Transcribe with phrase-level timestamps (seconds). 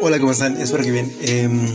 [0.00, 0.60] Hola, ¿cómo están?
[0.60, 1.12] Espero que bien.
[1.22, 1.66] Em,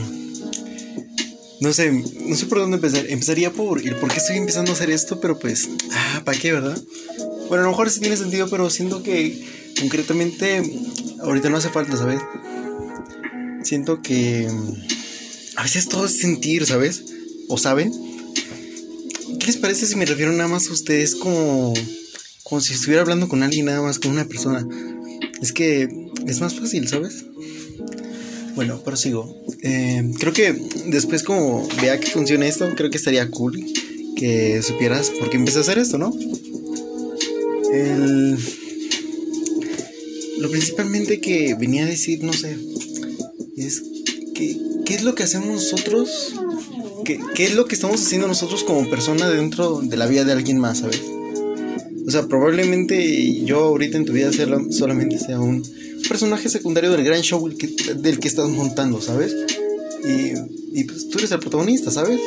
[1.60, 3.06] no sé, no sé por dónde empezar.
[3.10, 6.52] Empezaría por el por qué estoy empezando a hacer esto, pero pues, ah, ¿para qué,
[6.52, 6.82] verdad?
[7.50, 9.46] Bueno, a lo mejor sí tiene sentido, pero siento que
[9.80, 10.62] concretamente
[11.22, 12.22] ahorita no hace falta, ¿sabes?
[13.64, 14.48] Siento que
[15.56, 17.04] a veces todo es sentir, ¿sabes?
[17.48, 17.92] ¿O saben?
[19.40, 21.74] ¿Qué les parece si me refiero nada más a ustedes como,
[22.44, 24.66] como si estuviera hablando con alguien nada más, con una persona?
[25.42, 27.26] Es que es más fácil, ¿sabes?
[28.56, 29.44] Bueno, prosigo.
[29.64, 30.54] Eh, creo que
[30.88, 33.64] después como vea que funciona esto, creo que estaría cool
[34.16, 36.14] que supieras por qué empecé a hacer esto, ¿no?
[37.74, 38.38] El...
[40.40, 42.58] Lo principalmente que venía a decir, no sé,
[43.58, 43.84] es
[44.34, 46.34] que, ¿qué es lo que hacemos nosotros?
[47.06, 50.32] ¿Qué, ¿Qué es lo que estamos haciendo nosotros como persona dentro de la vida de
[50.32, 51.02] alguien más, ¿sabes?
[52.08, 54.32] O sea, probablemente yo ahorita en tu vida
[54.72, 55.64] solamente sea un
[56.12, 59.34] personaje secundario del gran show del que estás montando, ¿sabes?
[60.04, 62.20] Y, pues tú eres el protagonista, ¿sabes?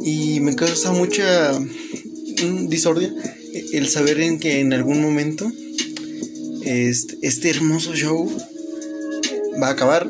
[0.00, 3.12] Y me causa mucha mm, disordia
[3.72, 5.50] el saber en que en algún momento
[6.64, 8.30] este, este hermoso show
[9.60, 10.06] va a acabar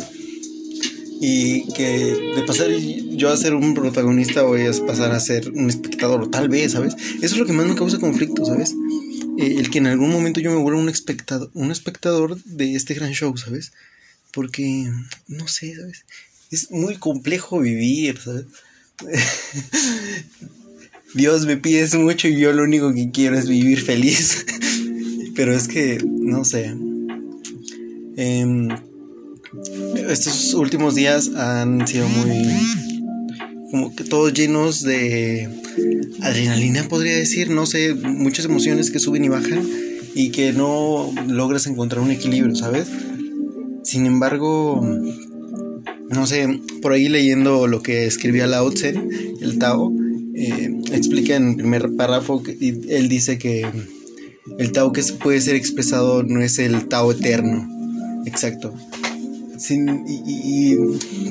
[1.22, 1.88] y que
[2.36, 6.50] de pasar yo a ser un protagonista voy a pasar a ser un espectador, tal
[6.50, 6.96] vez, ¿sabes?
[7.22, 8.74] Eso es lo que más me causa conflicto, ¿sabes?
[9.38, 12.94] Eh, el que en algún momento yo me vuelva un espectador, un espectador de este
[12.94, 13.72] gran show, ¿sabes?
[14.32, 14.90] Porque,
[15.28, 16.04] no sé, ¿sabes?
[16.50, 18.46] Es muy complejo vivir, ¿sabes?
[21.14, 24.44] Dios me pides mucho y yo lo único que quiero es vivir feliz.
[25.36, 26.76] Pero es que, no sé.
[28.16, 28.68] Em,
[30.08, 32.48] estos últimos días han sido muy...
[33.74, 35.48] como que todos llenos de
[36.22, 39.68] adrenalina, podría decir, no sé, muchas emociones que suben y bajan
[40.14, 42.86] y que no logras encontrar un equilibrio, ¿sabes?
[43.82, 44.80] Sin embargo,
[46.08, 48.70] no sé, por ahí leyendo lo que escribía Lao
[49.40, 49.92] el Tao,
[50.36, 53.66] eh, explica en el primer párrafo que él dice que
[54.56, 57.68] el Tao que puede ser expresado no es el Tao eterno,
[58.24, 58.72] exacto,
[60.06, 60.76] y,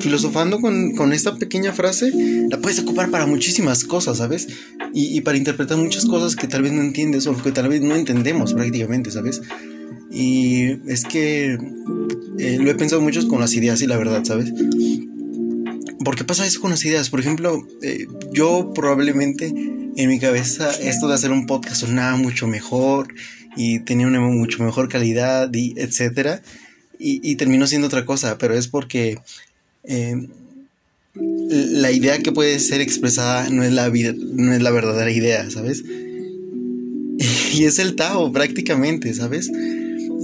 [0.00, 2.12] filosofando con, esta pequeña frase,
[2.48, 4.48] la puedes ocupar para muchísimas cosas, ¿sabes?
[4.92, 7.94] Y, para interpretar muchas cosas que tal vez no entiendes o que tal vez no
[7.94, 9.42] entendemos prácticamente, ¿sabes?
[10.10, 11.58] Y es que
[12.38, 14.52] eh, lo he pensado mucho con las ideas y la verdad, ¿sabes?
[16.04, 17.10] ¿Por qué pasa eso con las ideas?
[17.10, 19.52] Por ejemplo, eh, yo probablemente
[19.96, 23.14] en mi cabeza esto de hacer un podcast sonaba mucho mejor
[23.56, 26.42] y tenía una mucho mejor calidad y etcétera
[27.06, 29.18] y, terminó siendo otra cosa, pero es porque
[29.84, 30.26] eh,
[31.14, 35.84] la idea que puede ser expresada no es la, no es la verdadera idea, ¿sabes?
[37.54, 39.50] Y es el Tao prácticamente, ¿sabes?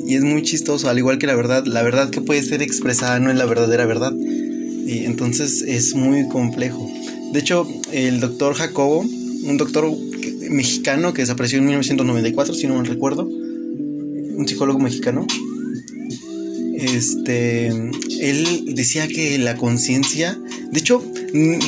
[0.06, 3.20] Y es muy chistoso, al igual que la verdad, la verdad que puede ser expresada
[3.20, 4.12] no es la verdadera verdad.
[4.16, 6.90] Y entonces es muy complejo.
[7.32, 9.88] De hecho, el doctor Jacobo, un doctor
[10.50, 15.26] mexicano que desapareció en 1994, si no me recuerdo, un psicólogo mexicano,
[16.80, 20.38] este, él decía que la conciencia,
[20.70, 21.04] de hecho,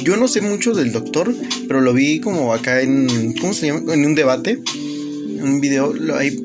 [0.04, 1.34] yo no sé mucho del doctor,
[1.68, 3.94] pero lo vi como acá en, ¿cómo se llama?
[3.94, 4.58] En un debate,
[5.40, 6.36] un video, ahí,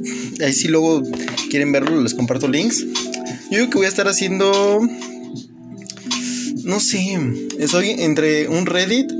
[0.44, 1.04] ahí si luego
[1.50, 2.86] quieren verlo, les comparto links.
[3.52, 4.82] Yo que voy a estar haciendo,
[6.64, 7.18] no sé,
[7.68, 9.12] soy entre un Reddit,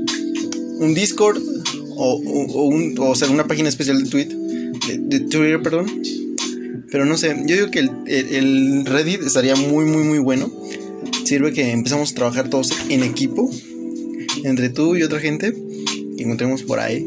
[0.78, 1.40] un Discord
[1.96, 5.86] o, un, o sea, una página especial de Twitter, de Twitter, perdón
[6.90, 10.50] pero no sé, yo digo que el, Reddit estaría muy, muy, muy bueno.
[11.24, 13.50] Sirve que empezamos a trabajar todos en equipo,
[14.44, 15.52] entre tú y otra gente
[16.16, 17.06] que encontremos por ahí.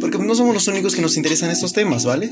[0.00, 2.30] Porque no somos los únicos que nos interesan estos temas, ¿vale?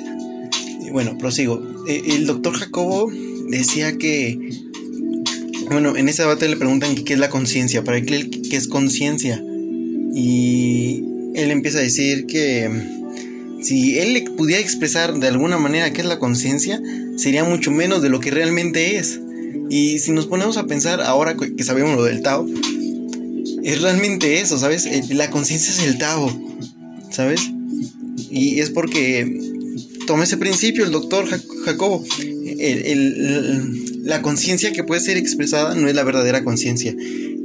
[0.84, 1.62] Y bueno, prosigo.
[1.86, 3.10] E, el doctor Jacobo
[3.48, 4.38] decía que...
[5.70, 9.44] Bueno, en ese debate le preguntan qué es la conciencia, para él qué es conciencia.
[10.14, 11.04] Y
[11.34, 12.68] él empieza a decir que
[13.62, 16.80] si él pudiera expresar de alguna manera qué es la conciencia,
[17.16, 19.20] sería mucho menos de lo que realmente es.
[19.68, 22.46] Y si nos ponemos a pensar ahora que sabemos lo del Tao,
[23.62, 24.88] es realmente eso, ¿sabes?
[25.10, 26.30] La conciencia es el Tao,
[27.10, 27.40] ¿sabes?
[28.30, 29.38] Y es porque
[30.06, 31.26] toma ese principio el doctor
[31.64, 32.04] Jacobo.
[34.02, 36.94] la conciencia que puede ser expresada no es la verdadera conciencia.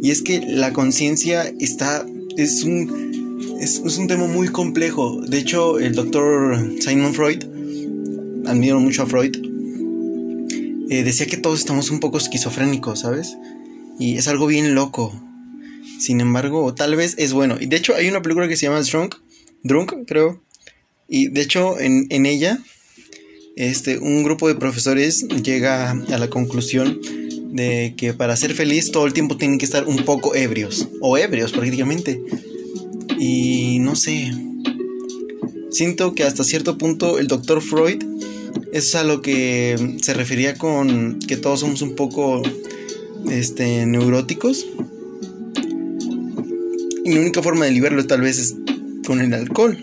[0.01, 2.05] Y es que la conciencia está,
[2.37, 3.24] es un
[3.59, 5.21] es, un tema muy complejo.
[5.21, 7.43] De hecho, el doctor Simon Freud,
[8.45, 9.35] admiro mucho a Freud,
[10.89, 13.37] eh, decía que todos estamos un poco esquizofrénicos, ¿sabes?
[13.99, 15.13] Y es algo bien loco.
[15.99, 17.57] Sin embargo, tal vez es bueno.
[17.59, 19.15] Y de hecho, hay una película que se llama Drunk,
[19.63, 20.41] Drunk, creo.
[21.07, 22.59] Y de hecho, en, ella
[23.55, 26.99] este, un grupo de profesores llega a la conclusión
[27.51, 31.17] de que para ser feliz todo el tiempo tienen que estar un poco ebrios, o
[31.17, 32.21] ebrios prácticamente.
[33.17, 34.31] Y no sé,
[35.71, 38.03] siento que hasta cierto punto el doctor Freud
[38.71, 42.41] es a lo que se refería con que todos somos un poco
[43.29, 44.65] este, neuróticos.
[47.05, 48.55] Y la única forma de liberarlo tal vez es
[49.05, 49.77] con el alcohol.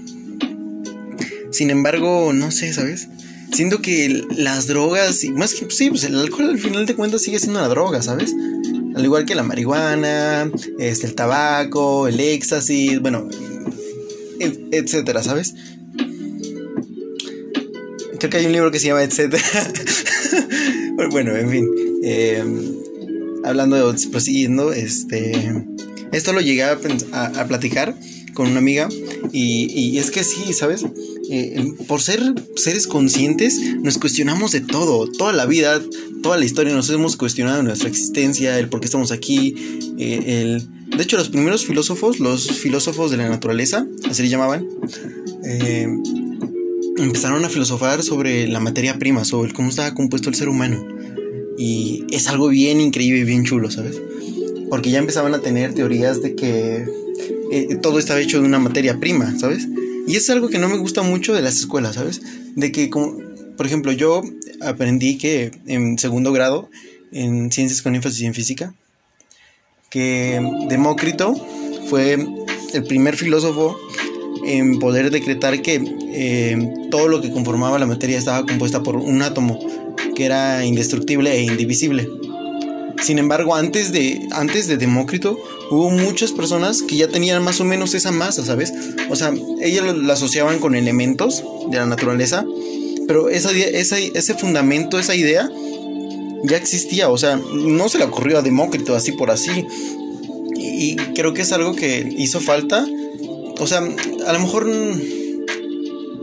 [1.50, 3.08] Sin embargo, no sé, ¿sabes?
[3.52, 7.22] Siento que las drogas, y más que sí, pues el alcohol al final de cuentas
[7.22, 8.34] sigue siendo una droga, ¿sabes?
[8.94, 13.28] Al igual que la marihuana, este, el tabaco, el éxtasis, bueno,
[14.70, 15.54] etcétera, ¿sabes?
[18.18, 19.42] Creo que hay un libro que se llama etcétera.
[21.10, 21.68] bueno, en fin.
[22.02, 22.76] Em,
[23.44, 25.64] hablando de prosiguiendo, este.
[26.12, 26.72] Esto lo llegué a,
[27.12, 27.94] a platicar
[28.34, 28.88] con una amiga
[29.30, 30.84] y, y, es que sí, ¿sabes?
[31.30, 32.20] Eh, por ser
[32.56, 35.80] seres conscientes, nos cuestionamos de todo, toda la vida,
[36.22, 39.54] toda la historia, nos hemos cuestionado nuestra existencia, el por qué estamos aquí,
[39.98, 40.68] eh, el...
[40.96, 44.66] De hecho, los primeros filósofos, los filósofos de la naturaleza, así le llamaban,
[45.44, 45.88] eh,
[46.98, 50.86] empezaron a filosofar sobre la materia prima, sobre cómo estaba compuesto el ser humano.
[51.56, 54.00] Y es algo bien increíble y bien chulo, ¿sabes?
[54.68, 56.84] Porque ya empezaban a tener teorías de que
[57.82, 59.68] todo estaba hecho de una materia prima, ¿sabes?
[60.06, 62.20] Y es algo que no me gusta mucho de las escuelas, ¿sabes?
[62.56, 64.22] De que, por ejemplo, yo
[64.60, 66.68] aprendí que en segundo grado,
[67.12, 68.74] en ciencias con énfasis en física,
[69.90, 71.34] que Demócrito
[71.88, 72.16] fue
[72.72, 73.78] el primer filósofo
[74.44, 75.82] en poder decretar que
[76.14, 79.60] eh, todo lo que conformaba la materia estaba compuesta por un átomo
[80.14, 82.08] que era indestructible e indivisible.
[83.02, 85.36] Sin embargo, antes de, antes de Demócrito,
[85.70, 88.72] hubo muchas personas que ya tenían más o menos esa masa, ¿sabes?
[89.10, 92.44] O sea, ellos la asociaban con elementos de la naturaleza,
[93.08, 95.50] pero esa, esa, ese fundamento, esa idea,
[96.44, 99.66] ya existía, o sea, no se le ocurrió a Demócrito así por así.
[100.54, 102.86] Y, y creo que es algo que hizo falta.
[103.58, 103.78] O sea,
[104.26, 104.66] a lo mejor...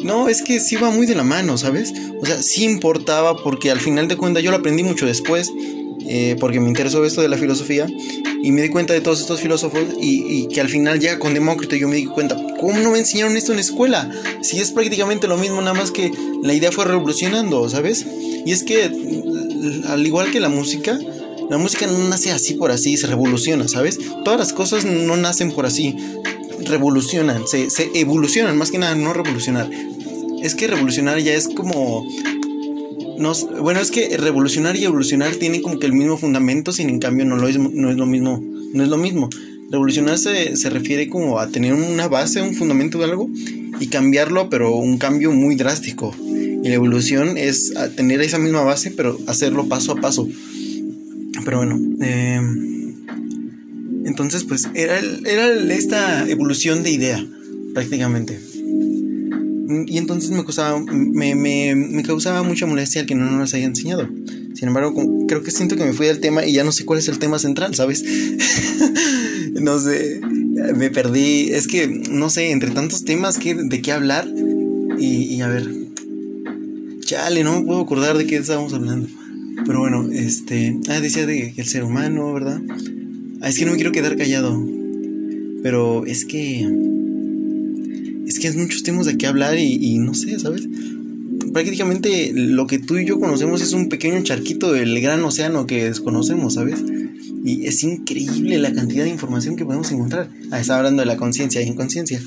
[0.01, 1.91] No, es que sí va muy de la mano, ¿sabes?
[2.21, 5.51] O sea, sí importaba porque al final de cuentas yo lo aprendí mucho después
[6.11, 7.85] eh, porque me interesó esto de la filosofía
[8.41, 11.75] y me di cuenta de todos estos filósofos y, que al final ya con Demócrito
[11.75, 14.09] yo me di cuenta, ¿cómo no me enseñaron esto en la escuela?
[14.41, 16.11] Si es prácticamente lo mismo, nada más que
[16.41, 18.07] la idea fue revolucionando, ¿sabes?
[18.43, 18.85] Y es que
[19.87, 20.97] al igual que la música,
[21.47, 23.99] la música no nace así por así, se revoluciona, ¿sabes?
[24.25, 25.95] Todas las cosas no nacen por así,
[26.61, 29.69] revolucionan, se, se evolucionan, más que nada no revolucionar.
[30.41, 32.07] Es que revolucionar ya es como
[33.61, 37.25] bueno, es que revolucionar y evolucionar tienen como que el mismo fundamento, sin en cambio
[37.25, 38.43] no, lo es, no es lo mismo.
[38.73, 39.29] No es lo mismo.
[39.71, 43.29] Revolucionar se, refiere como a tener una base, un fundamento de algo
[43.79, 46.15] y cambiarlo, pero un cambio muy drástico.
[46.17, 50.27] Y la evolución es tener esa misma base, pero hacerlo paso a paso.
[51.45, 52.41] Pero bueno, eh,
[54.05, 57.25] entonces pues era, era esta evolución de idea,
[57.73, 58.39] prácticamente.
[59.87, 63.65] Y entonces me causaba, me, me, me causaba mucha molestia el que no nos haya
[63.65, 64.09] enseñado.
[64.55, 64.93] Sin embargo,
[65.27, 67.19] creo que siento que me fui del tema y ya no sé cuál es el
[67.19, 68.03] tema central, ¿sabes?
[69.61, 70.21] no sé,
[70.75, 71.49] me perdí.
[71.51, 74.27] Es que, no sé, entre tantos temas que, de qué hablar.
[74.97, 75.69] Y, y a ver,
[77.01, 79.07] chale, no me puedo acordar de qué estábamos hablando.
[79.65, 80.79] Pero bueno, este.
[80.89, 82.59] Ah, decía de que el ser humano, ¿verdad?
[83.41, 84.59] Ah, es que no me quiero quedar callado.
[85.61, 86.88] Pero es que
[88.39, 90.67] que hay muchos temas de qué hablar y, no sé, ¿sabes?
[91.53, 95.85] Prácticamente lo que tú y yo conocemos es un pequeño charquito del gran océano que
[95.85, 96.79] desconocemos, ¿sabes?
[97.43, 100.29] Y es increíble la cantidad de información que podemos encontrar.
[100.51, 102.21] Ah, estaba hablando de la conciencia e inconsciencia.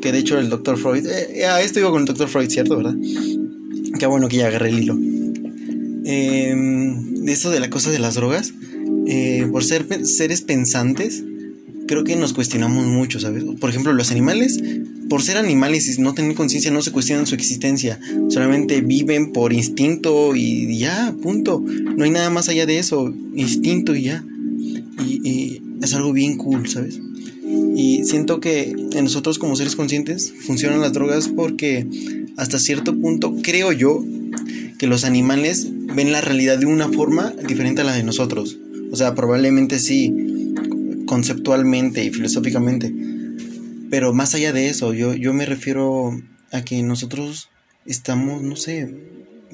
[0.00, 1.06] Que de hecho el doctor Freud...
[1.06, 2.76] Eh, ah, esto iba con el doctor Freud, ¿cierto?
[2.76, 2.96] ¿Verdad?
[3.98, 4.98] Qué bueno que ya agarré el hilo.
[6.04, 8.54] Em, de esto de la cosa de las drogas.
[9.06, 11.22] Eh, por ser seres pensantes,
[11.86, 13.44] creo que nos cuestionamos mucho, ¿sabes?
[13.60, 14.60] Por ejemplo, los animales
[15.08, 17.98] por ser animales y no tener conciencia no se cuestionan su existencia,
[18.28, 21.60] solamente viven por instinto y ya, punto.
[21.60, 24.24] No hay nada más allá de eso, instinto y ya.
[25.04, 27.00] Y, es algo bien cool, ¿sabes?
[27.76, 31.86] Y siento que en nosotros como seres conscientes funcionan las drogas porque
[32.36, 34.04] hasta cierto punto creo yo
[34.76, 38.58] que los animales ven la realidad de una forma diferente a la de nosotros.
[38.90, 40.12] O sea, probablemente sí,
[41.06, 42.92] conceptualmente y filosóficamente
[43.90, 46.12] pero más allá de eso, yo, yo me refiero
[46.52, 47.50] a que nosotros
[47.86, 48.94] estamos, no sé,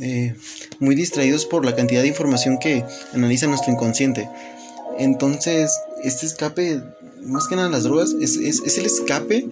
[0.00, 0.34] eh,
[0.80, 4.28] muy distraídos por la cantidad de información que analiza nuestro inconsciente.
[4.98, 5.72] Entonces,
[6.02, 6.82] este escape,
[7.24, 9.48] más que nada las drogas, es, es, el escape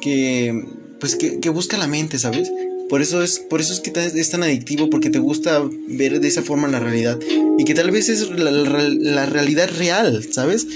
[0.00, 0.64] que,
[1.00, 2.50] pues, que, busca la mente, ¿sabes?
[2.88, 6.28] Por eso es, por eso es que es tan adictivo, porque te gusta ver de
[6.28, 7.18] esa forma la realidad.
[7.58, 10.66] Y que tal vez es la, la realidad real, ¿sabes?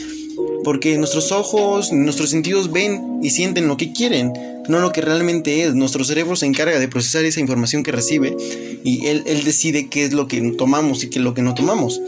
[0.64, 4.33] Porque nuestros ojos, nuestros sentidos ven y sienten lo que quieren,
[4.69, 5.75] no lo que realmente es.
[5.75, 8.37] Nuestro cerebro se encarga de procesar esa información que recibe
[8.85, 12.00] y él, decide qué es lo que tomamos y qué es lo que no tomamos.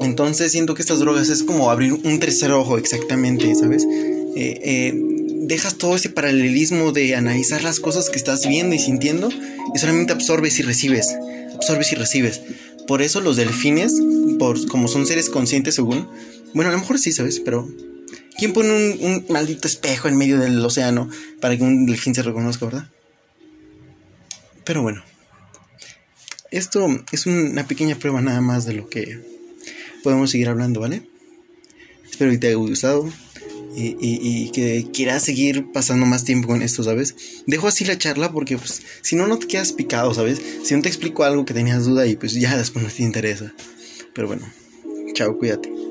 [0.00, 3.84] Entonces siento que estas drogas es como abrir un tercer ojo exactamente, ¿sabes?
[3.84, 4.94] Eh, eh,
[5.46, 9.30] dejas todo ese paralelismo de analizar las cosas que estás viendo y sintiendo
[9.74, 11.16] y solamente absorbes y recibes,
[11.54, 12.42] absorbes y recibes.
[12.86, 13.94] Por eso los delfines,
[14.38, 16.08] por, como son seres conscientes según,
[16.56, 17.38] bueno, a lo mejor sí, ¿sabes?
[17.38, 17.68] Pero
[18.38, 22.64] ¿quién pone un, maldito espejo en medio del océano para que un delfín se reconozca,
[22.64, 22.90] verdad?
[24.64, 25.04] Pero bueno,
[26.50, 29.20] esto es una pequeña prueba nada más de lo que
[30.02, 31.02] podemos seguir hablando, ¿vale?
[32.10, 33.06] Espero que te haya gustado
[33.76, 37.16] y, que quieras seguir pasando más tiempo con esto, ¿sabes?
[37.46, 40.40] Dejo así la charla porque pues si no, no te quedas picado, ¿sabes?
[40.64, 43.52] Si no te explico algo que tenías duda y pues ya después no te interesa.
[44.14, 44.50] Pero bueno,
[45.12, 45.85] chao, cuídate.